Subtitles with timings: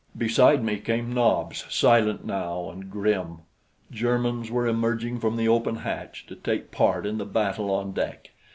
[0.17, 3.41] Beside me came Nobs, silent now, and grim.
[3.91, 8.31] Germans were emerging from the open hatch to take part in the battle on deck.